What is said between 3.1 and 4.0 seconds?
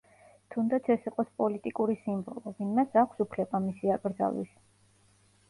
უფლება მისი